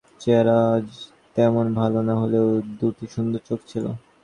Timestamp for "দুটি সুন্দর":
2.79-3.41